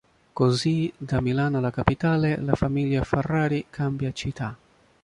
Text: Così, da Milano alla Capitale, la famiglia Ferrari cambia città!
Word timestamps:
Così, 0.33 0.91
da 0.97 1.21
Milano 1.21 1.59
alla 1.59 1.69
Capitale, 1.69 2.35
la 2.41 2.55
famiglia 2.55 3.03
Ferrari 3.03 3.67
cambia 3.69 4.11
città! 4.11 4.57